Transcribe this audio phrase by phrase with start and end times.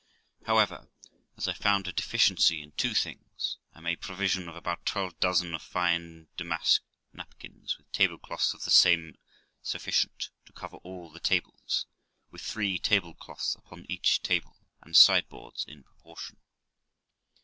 [0.47, 0.89] However,
[1.37, 5.53] as I found a deficiency in two things, I made provision of about twelve dozen
[5.53, 6.81] of fine damask
[7.13, 9.19] napkins, with tablecloths of the same,
[9.61, 11.85] sufficient to cover all the tables,
[12.31, 16.39] with three tablecloths upon every table, and sideboards in proportion.